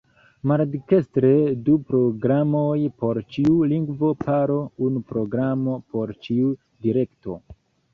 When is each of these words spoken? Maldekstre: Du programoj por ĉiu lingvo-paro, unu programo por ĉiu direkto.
Maldekstre: 0.51 1.29
Du 1.67 1.75
programoj 1.91 2.79
por 3.03 3.21
ĉiu 3.37 3.61
lingvo-paro, 3.77 4.59
unu 4.89 5.07
programo 5.15 5.81
por 5.95 6.19
ĉiu 6.27 6.61
direkto. 6.89 7.43